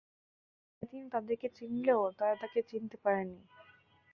তাই 0.73 0.89
তিনি 0.91 1.07
তাদেরকে 1.13 1.47
চিনলেও 1.57 2.01
তারা 2.19 2.35
তাকে 2.41 2.59
চিনতে 2.69 2.97
পারেনি। 3.03 3.39